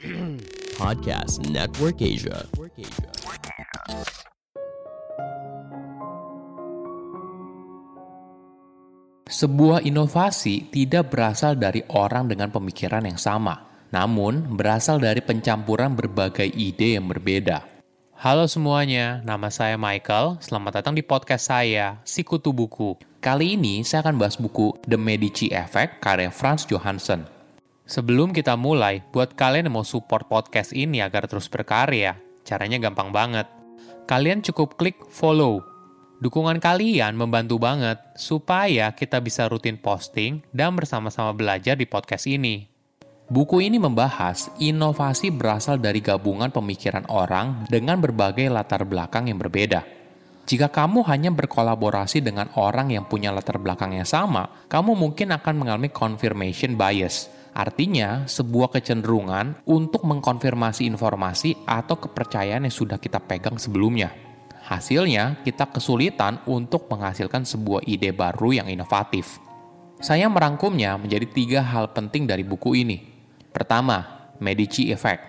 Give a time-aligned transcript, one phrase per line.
[0.80, 2.48] Podcast Network Asia.
[9.28, 16.48] Sebuah inovasi tidak berasal dari orang dengan pemikiran yang sama, namun berasal dari pencampuran berbagai
[16.48, 17.68] ide yang berbeda.
[18.16, 20.40] Halo semuanya, nama saya Michael.
[20.40, 22.96] Selamat datang di podcast saya, Sikutu Buku.
[23.20, 27.39] Kali ini saya akan bahas buku The Medici Effect karya Franz Johansson.
[27.90, 33.10] Sebelum kita mulai, buat kalian yang mau support podcast ini agar terus berkarya, caranya gampang
[33.10, 33.50] banget.
[34.06, 35.66] Kalian cukup klik follow
[36.20, 42.68] Dukungan kalian membantu banget supaya kita bisa rutin posting dan bersama-sama belajar di podcast ini.
[43.26, 49.80] Buku ini membahas inovasi berasal dari gabungan pemikiran orang dengan berbagai latar belakang yang berbeda.
[50.44, 55.54] Jika kamu hanya berkolaborasi dengan orang yang punya latar belakang yang sama, kamu mungkin akan
[55.56, 57.39] mengalami confirmation bias.
[57.50, 64.14] Artinya, sebuah kecenderungan untuk mengkonfirmasi informasi atau kepercayaan yang sudah kita pegang sebelumnya.
[64.70, 69.42] Hasilnya, kita kesulitan untuk menghasilkan sebuah ide baru yang inovatif.
[69.98, 73.02] Saya merangkumnya menjadi tiga hal penting dari buku ini.
[73.50, 75.20] Pertama, Medici Effect.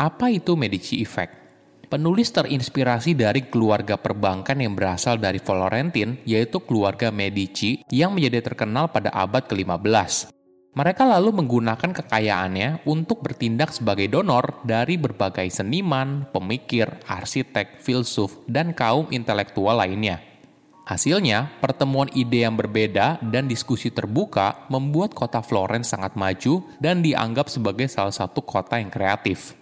[0.00, 1.46] Apa itu Medici Effect?
[1.86, 8.90] Penulis terinspirasi dari keluarga perbankan yang berasal dari Florentin, yaitu keluarga Medici yang menjadi terkenal
[8.90, 10.35] pada abad ke-15.
[10.76, 18.76] Mereka lalu menggunakan kekayaannya untuk bertindak sebagai donor dari berbagai seniman, pemikir, arsitek, filsuf, dan
[18.76, 20.20] kaum intelektual lainnya.
[20.84, 27.48] Hasilnya, pertemuan ide yang berbeda dan diskusi terbuka membuat kota Florence sangat maju dan dianggap
[27.48, 29.56] sebagai salah satu kota yang kreatif.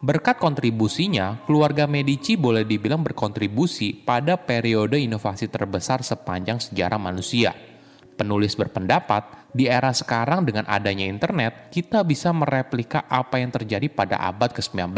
[0.00, 7.52] Berkat kontribusinya, keluarga Medici boleh dibilang berkontribusi pada periode inovasi terbesar sepanjang sejarah manusia–
[8.16, 14.16] Penulis berpendapat, di era sekarang dengan adanya internet, kita bisa mereplika apa yang terjadi pada
[14.24, 14.96] abad ke-19.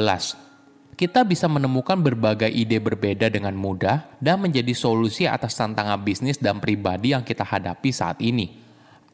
[0.99, 6.59] Kita bisa menemukan berbagai ide berbeda dengan mudah dan menjadi solusi atas tantangan bisnis dan
[6.59, 8.59] pribadi yang kita hadapi saat ini.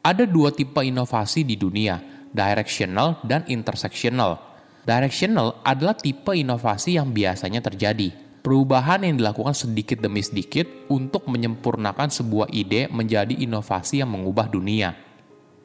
[0.01, 2.01] Ada dua tipe inovasi di dunia,
[2.33, 4.37] directional dan intersectional.
[4.81, 12.13] Directional adalah tipe inovasi yang biasanya terjadi, perubahan yang dilakukan sedikit demi sedikit untuk menyempurnakan
[12.13, 14.93] sebuah ide menjadi inovasi yang mengubah dunia.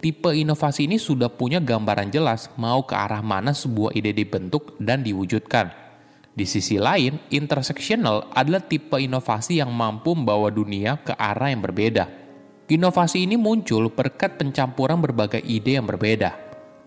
[0.00, 5.04] Tipe inovasi ini sudah punya gambaran jelas mau ke arah mana sebuah ide dibentuk dan
[5.04, 5.68] diwujudkan.
[6.32, 12.08] Di sisi lain, intersectional adalah tipe inovasi yang mampu membawa dunia ke arah yang berbeda.
[12.64, 16.32] Inovasi ini muncul berkat pencampuran berbagai ide yang berbeda.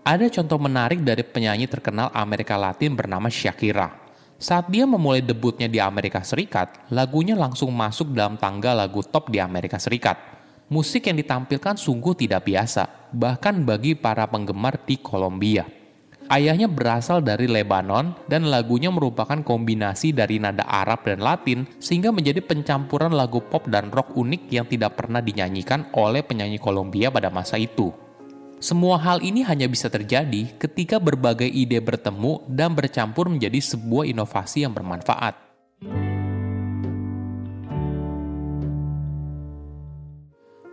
[0.02, 4.03] Ada contoh menarik dari penyanyi terkenal Amerika Latin bernama Shakira.
[4.44, 9.40] Saat dia memulai debutnya di Amerika Serikat, lagunya langsung masuk dalam tangga lagu top di
[9.40, 10.20] Amerika Serikat.
[10.68, 15.64] Musik yang ditampilkan sungguh tidak biasa, bahkan bagi para penggemar di Kolombia.
[16.28, 22.44] Ayahnya berasal dari Lebanon dan lagunya merupakan kombinasi dari nada Arab dan Latin sehingga menjadi
[22.44, 27.56] pencampuran lagu pop dan rock unik yang tidak pernah dinyanyikan oleh penyanyi Kolombia pada masa
[27.56, 28.03] itu.
[28.64, 34.64] Semua hal ini hanya bisa terjadi ketika berbagai ide bertemu dan bercampur menjadi sebuah inovasi
[34.64, 35.36] yang bermanfaat.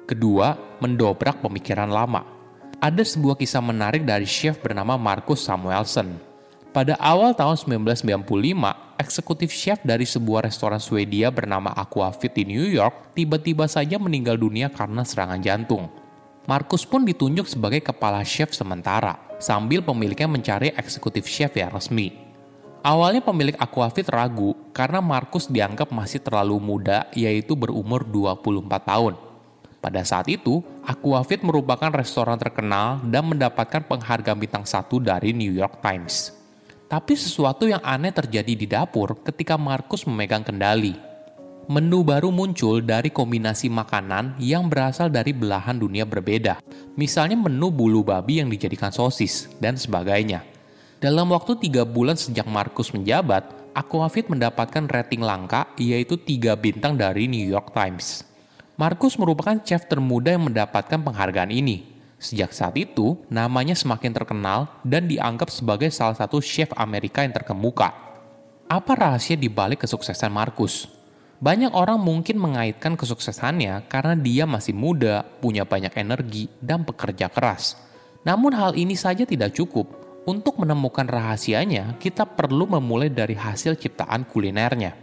[0.07, 2.23] Kedua, mendobrak pemikiran lama.
[2.79, 6.15] Ada sebuah kisah menarik dari chef bernama Marcus Samuelson.
[6.71, 13.11] Pada awal tahun 1995, eksekutif chef dari sebuah restoran Swedia bernama Aquafit di New York
[13.19, 16.00] tiba-tiba saja meninggal dunia karena serangan jantung.
[16.49, 22.17] Markus pun ditunjuk sebagai kepala chef sementara, sambil pemiliknya mencari eksekutif chef yang resmi.
[22.81, 29.13] Awalnya pemilik Aquafit ragu karena Markus dianggap masih terlalu muda yaitu berumur 24 tahun.
[29.77, 35.77] Pada saat itu, Aquafit merupakan restoran terkenal dan mendapatkan penghargaan bintang satu dari New York
[35.77, 36.33] Times.
[36.89, 41.10] Tapi sesuatu yang aneh terjadi di dapur ketika Markus memegang kendali
[41.69, 46.63] menu baru muncul dari kombinasi makanan yang berasal dari belahan dunia berbeda.
[46.97, 50.41] Misalnya menu bulu babi yang dijadikan sosis, dan sebagainya.
[51.01, 57.31] Dalam waktu tiga bulan sejak Markus menjabat, Aquafit mendapatkan rating langka yaitu tiga bintang dari
[57.31, 58.27] New York Times.
[58.75, 61.87] Markus merupakan chef termuda yang mendapatkan penghargaan ini.
[62.19, 67.95] Sejak saat itu, namanya semakin terkenal dan dianggap sebagai salah satu chef Amerika yang terkemuka.
[68.67, 71.00] Apa rahasia di balik kesuksesan Markus?
[71.41, 77.73] Banyak orang mungkin mengaitkan kesuksesannya karena dia masih muda, punya banyak energi, dan bekerja keras.
[78.21, 79.89] Namun hal ini saja tidak cukup.
[80.29, 84.93] Untuk menemukan rahasianya, kita perlu memulai dari hasil ciptaan kulinernya.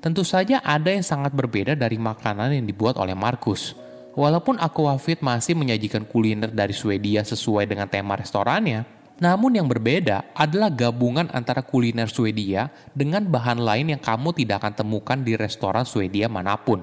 [0.00, 3.76] Tentu saja ada yang sangat berbeda dari makanan yang dibuat oleh Markus.
[4.16, 8.88] Walaupun Aquafit masih menyajikan kuliner dari Swedia sesuai dengan tema restorannya,
[9.22, 14.74] Namun yang berbeda adalah gabungan antara kuliner Swedia dengan bahan lain yang kamu tidak akan
[14.74, 16.82] temukan di restoran Swedia mana pun.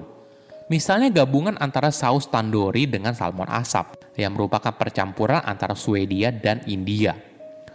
[0.72, 7.12] Misalnya gabungan antara saus tandoori dengan salmon asap, yang merupakan percampuran antara Swedia dan India.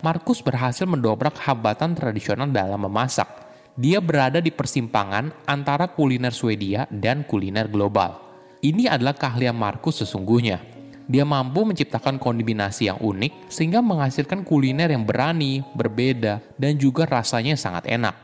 [0.02, 3.30] Markus berhasil mendobrak hambatan tradisional dalam memasak.
[3.78, 8.18] Dia berada di persimpangan antara kuliner Swedia dan kuliner global.
[8.66, 10.77] Ini adalah keahlian Markus sesungguhnya
[11.08, 17.56] dia mampu menciptakan kombinasi yang unik sehingga menghasilkan kuliner yang berani, berbeda, dan juga rasanya
[17.56, 18.16] sangat enak.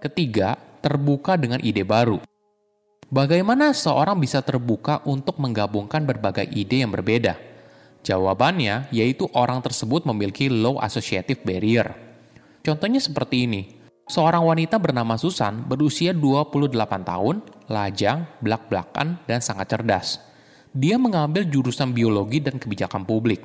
[0.00, 2.20] Ketiga, terbuka dengan ide baru.
[3.08, 7.36] Bagaimana seorang bisa terbuka untuk menggabungkan berbagai ide yang berbeda?
[8.00, 11.92] Jawabannya yaitu orang tersebut memiliki low associative barrier.
[12.60, 13.79] Contohnya seperti ini.
[14.10, 16.66] Seorang wanita bernama Susan berusia 28
[17.06, 20.18] tahun, lajang, belak-belakan, dan sangat cerdas.
[20.74, 23.38] Dia mengambil jurusan biologi dan kebijakan publik.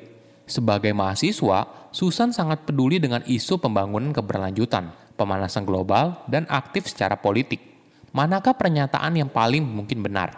[0.50, 7.62] Sebagai mahasiswa, Susan sangat peduli dengan isu pembangunan keberlanjutan, pemanasan global, dan aktif secara politik.
[8.10, 10.34] Manakah pernyataan yang paling mungkin benar?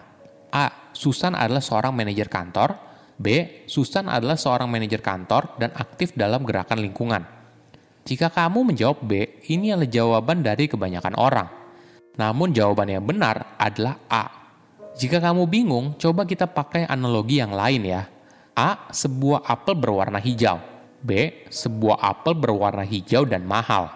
[0.52, 0.92] A.
[0.92, 2.76] Susan adalah seorang manajer kantor.
[3.16, 3.64] B.
[3.64, 7.37] Susan adalah seorang manajer kantor dan aktif dalam gerakan lingkungan.
[8.08, 11.52] Jika kamu menjawab B, ini adalah jawaban dari kebanyakan orang.
[12.16, 14.32] Namun jawaban yang benar adalah A.
[14.96, 18.08] Jika kamu bingung, coba kita pakai analogi yang lain ya.
[18.56, 18.88] A.
[18.96, 20.56] Sebuah apel berwarna hijau.
[21.04, 21.44] B.
[21.52, 23.92] Sebuah apel berwarna hijau dan mahal.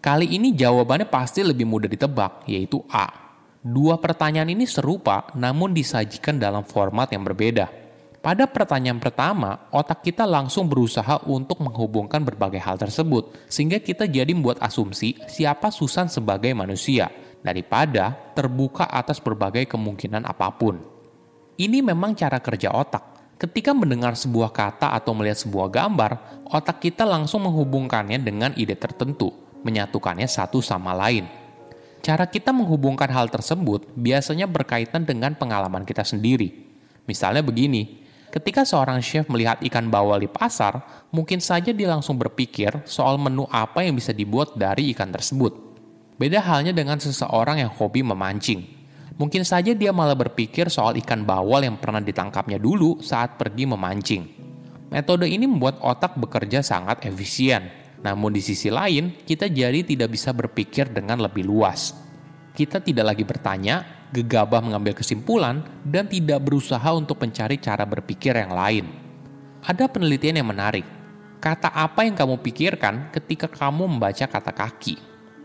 [0.00, 3.36] Kali ini jawabannya pasti lebih mudah ditebak, yaitu A.
[3.60, 7.81] Dua pertanyaan ini serupa, namun disajikan dalam format yang berbeda.
[8.22, 14.30] Pada pertanyaan pertama, otak kita langsung berusaha untuk menghubungkan berbagai hal tersebut, sehingga kita jadi
[14.30, 17.10] membuat asumsi siapa Susan sebagai manusia,
[17.42, 20.78] daripada terbuka atas berbagai kemungkinan apa pun.
[21.58, 23.34] Ini memang cara kerja otak.
[23.42, 29.34] Ketika mendengar sebuah kata atau melihat sebuah gambar, otak kita langsung menghubungkannya dengan ide tertentu,
[29.66, 31.26] menyatukannya satu sama lain.
[32.06, 36.70] Cara kita menghubungkan hal tersebut biasanya berkaitan dengan pengalaman kita sendiri.
[37.02, 38.01] Misalnya begini,
[38.32, 40.80] Ketika seorang chef melihat ikan bawal di pasar,
[41.12, 45.52] mungkin saja dia langsung berpikir soal menu apa yang bisa dibuat dari ikan tersebut.
[46.16, 48.64] Beda halnya dengan seseorang yang hobi memancing.
[49.20, 54.22] Mungkin saja dia malah berpikir soal ikan bawal yang pernah ditangkapnya dulu saat pergi memancing.
[54.88, 57.68] Metode ini membuat otak bekerja sangat efisien.
[58.00, 61.92] Namun di sisi lain, kita jadi tidak bisa berpikir dengan lebih luas.
[62.56, 68.52] Kita tidak lagi bertanya, gegabah mengambil kesimpulan, dan tidak berusaha untuk mencari cara berpikir yang
[68.52, 68.86] lain.
[69.64, 70.84] Ada penelitian yang menarik.
[71.42, 74.94] Kata apa yang kamu pikirkan ketika kamu membaca kata kaki?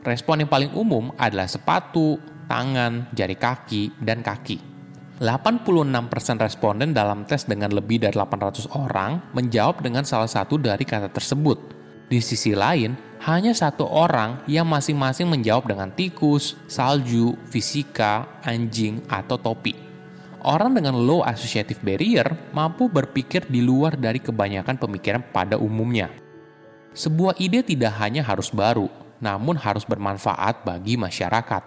[0.05, 4.77] Respon yang paling umum adalah sepatu, tangan, jari kaki, dan kaki.
[5.17, 11.09] 86% responden dalam tes dengan lebih dari 800 orang menjawab dengan salah satu dari kata
[11.09, 11.57] tersebut.
[12.05, 12.93] Di sisi lain,
[13.25, 19.73] hanya satu orang yang masing-masing menjawab dengan tikus, salju, fisika, anjing, atau topi.
[20.45, 26.13] Orang dengan low associative barrier mampu berpikir di luar dari kebanyakan pemikiran pada umumnya.
[26.93, 28.87] Sebuah ide tidak hanya harus baru,
[29.17, 31.63] namun harus bermanfaat bagi masyarakat.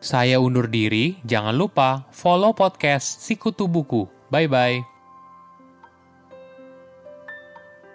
[0.00, 4.08] Saya undur diri, jangan lupa follow podcast Sikutu Buku.
[4.32, 4.99] Bye-bye.